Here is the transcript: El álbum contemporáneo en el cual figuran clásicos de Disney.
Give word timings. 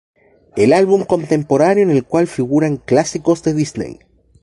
El 0.55 0.73
álbum 0.73 1.05
contemporáneo 1.05 1.83
en 1.83 1.91
el 1.91 2.03
cual 2.05 2.25
figuran 2.25 2.77
clásicos 2.77 3.43
de 3.43 3.53
Disney. 3.53 3.99